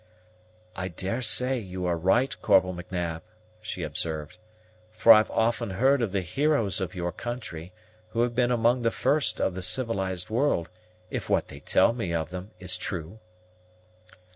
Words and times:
"I 0.75 0.87
daresay 0.87 1.59
you 1.59 1.85
are 1.85 1.95
right, 1.95 2.35
Corporal 2.41 2.73
M'Nab," 2.73 3.21
she 3.61 3.83
observed; 3.83 4.39
"for 4.91 5.11
I've 5.13 5.29
often 5.29 5.69
heard 5.69 6.01
of 6.01 6.11
the 6.11 6.21
heroes 6.21 6.81
of 6.81 6.95
your 6.95 7.11
country, 7.11 7.71
who 8.09 8.23
have 8.23 8.33
been 8.33 8.49
among 8.49 8.81
the 8.81 8.89
first 8.89 9.39
of 9.39 9.53
the 9.53 9.61
civilized 9.61 10.31
world, 10.31 10.69
if 11.11 11.29
what 11.29 11.49
they 11.49 11.59
tell 11.59 11.93
me 11.93 12.15
of 12.15 12.31
them 12.31 12.49
is 12.59 12.79
true." 12.79 13.19